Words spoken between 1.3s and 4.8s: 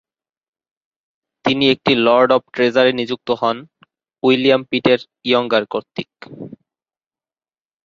তিনি একটি lord of treasury নিযুক্ত হন উইলিয়াম